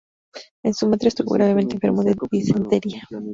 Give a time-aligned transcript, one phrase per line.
[0.63, 3.03] En Sumatra estuvo gravemente enfermo de disentería.